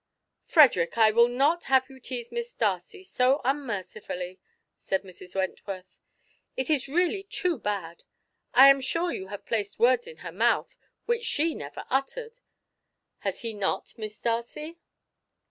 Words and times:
"Frederick, 0.47 0.97
I 0.97 1.11
will 1.11 1.27
not 1.27 1.65
have 1.65 1.87
you 1.87 1.99
tease 1.99 2.31
Miss 2.31 2.55
Darcy 2.55 3.03
so 3.03 3.39
unmercifully," 3.45 4.39
said 4.75 5.03
Mrs. 5.03 5.35
Wentworth. 5.35 5.99
"It 6.57 6.71
is 6.71 6.87
really 6.87 7.21
too 7.21 7.59
bad. 7.59 8.01
I 8.51 8.69
am 8.71 8.81
sure 8.81 9.11
you 9.13 9.27
have 9.27 9.45
placed 9.45 9.77
words 9.77 10.07
in 10.07 10.17
her 10.25 10.31
mouth 10.31 10.75
which 11.05 11.23
she 11.23 11.53
never 11.53 11.85
uttered, 11.91 12.39
has 13.19 13.41
he 13.41 13.53
not, 13.53 13.93
Miss 13.95 14.19
Darcy?" 14.19 14.79